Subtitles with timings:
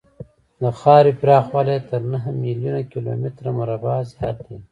[0.61, 4.57] د خاورې پراخوالی یې تر نهو میلیونو کیلومترو مربعو زیات دی.